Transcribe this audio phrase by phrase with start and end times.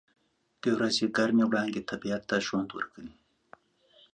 [0.61, 3.13] •د ورځې ګرمې وړانګې طبیعت ته ژوند ورکوي.